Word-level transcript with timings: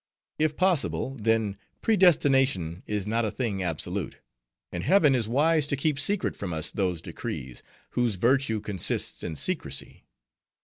If 0.39 0.57
possible, 0.57 1.15
then 1.21 1.59
predestination 1.83 2.81
is 2.87 3.05
not 3.05 3.23
a 3.23 3.29
thing 3.29 3.61
absolute; 3.61 4.17
and 4.71 4.83
Heaven 4.83 5.13
is 5.13 5.27
wise 5.27 5.67
to 5.67 5.75
keep 5.75 5.99
secret 5.99 6.35
from 6.35 6.53
us 6.53 6.71
those 6.71 7.03
decrees, 7.03 7.61
whose 7.91 8.15
virtue 8.15 8.61
consists 8.61 9.21
in 9.21 9.35
secrecy. 9.35 10.05